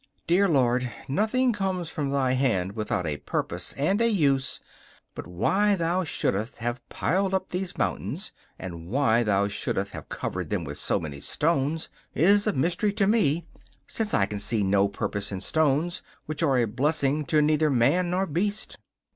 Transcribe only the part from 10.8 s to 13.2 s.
many stones, is a mystery to